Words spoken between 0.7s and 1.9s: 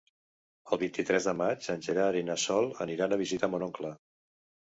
El vint-i-tres de maig en